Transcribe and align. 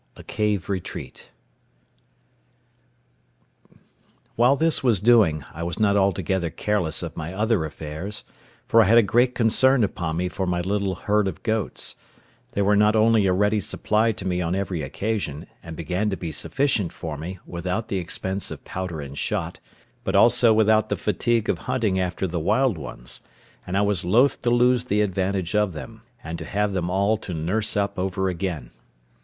A 0.15 0.23
CAVE 0.23 0.67
RETREAT 0.67 1.29
While 4.35 4.55
this 4.55 4.83
was 4.83 4.99
doing, 4.99 5.45
I 5.53 5.61
was 5.61 5.79
not 5.79 5.95
altogether 5.95 6.49
careless 6.49 7.03
of 7.03 7.15
my 7.15 7.31
other 7.35 7.65
affairs; 7.65 8.23
for 8.67 8.81
I 8.81 8.85
had 8.85 8.97
a 8.97 9.03
great 9.03 9.35
concern 9.35 9.83
upon 9.83 10.17
me 10.17 10.27
for 10.27 10.47
my 10.47 10.59
little 10.61 10.95
herd 10.95 11.27
of 11.27 11.43
goats: 11.43 11.93
they 12.53 12.63
were 12.63 12.75
not 12.75 12.95
only 12.95 13.27
a 13.27 13.31
ready 13.31 13.59
supply 13.59 14.11
to 14.13 14.25
me 14.25 14.41
on 14.41 14.55
every 14.55 14.81
occasion, 14.81 15.45
and 15.61 15.75
began 15.75 16.09
to 16.09 16.17
be 16.17 16.31
sufficient 16.31 16.91
for 16.91 17.15
me, 17.15 17.37
without 17.45 17.89
the 17.89 17.99
expense 17.99 18.49
of 18.49 18.65
powder 18.65 19.01
and 19.01 19.19
shot, 19.19 19.59
but 20.03 20.15
also 20.15 20.51
without 20.51 20.89
the 20.89 20.97
fatigue 20.97 21.47
of 21.47 21.59
hunting 21.69 21.99
after 21.99 22.25
the 22.25 22.39
wild 22.39 22.75
ones; 22.75 23.21
and 23.67 23.77
I 23.77 23.81
was 23.83 24.03
loath 24.03 24.41
to 24.41 24.49
lose 24.49 24.85
the 24.85 25.01
advantage 25.03 25.53
of 25.53 25.73
them, 25.73 26.01
and 26.23 26.39
to 26.39 26.45
have 26.45 26.73
them 26.73 26.89
all 26.89 27.17
to 27.17 27.35
nurse 27.35 27.77
up 27.77 27.99
over 27.99 28.29
again. 28.29 28.71